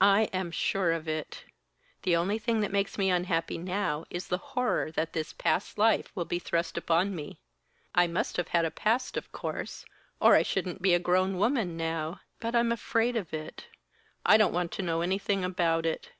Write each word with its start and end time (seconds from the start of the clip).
"I 0.00 0.22
am 0.32 0.50
sure 0.50 0.90
of 0.90 1.06
it. 1.06 1.44
The 2.02 2.16
only 2.16 2.40
thing 2.40 2.58
that 2.58 2.72
makes 2.72 2.98
me 2.98 3.08
unhappy 3.08 3.56
now 3.56 4.04
is 4.10 4.26
the 4.26 4.36
horror 4.58 4.90
that 4.90 5.12
this 5.12 5.32
past 5.32 5.78
life 5.78 6.10
will 6.16 6.24
be 6.24 6.40
thrust 6.40 6.76
upon 6.76 7.14
me. 7.14 7.38
I 7.94 8.08
must 8.08 8.36
have 8.36 8.48
had 8.48 8.64
a 8.64 8.72
past, 8.72 9.16
of 9.16 9.30
course, 9.30 9.84
or 10.20 10.34
I 10.34 10.42
shouldn't 10.42 10.82
be 10.82 10.92
a 10.92 10.98
grown 10.98 11.38
woman 11.38 11.76
now. 11.76 12.18
But 12.40 12.56
I'm 12.56 12.72
afraid 12.72 13.14
of 13.14 13.32
it; 13.32 13.68
I 14.26 14.36
don't 14.36 14.52
want 14.52 14.72
to 14.72 14.82
know 14.82 15.02
anything 15.02 15.44
about 15.44 15.86
it! 15.86 16.10